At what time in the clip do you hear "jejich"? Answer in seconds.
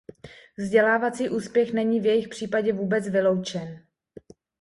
2.05-2.27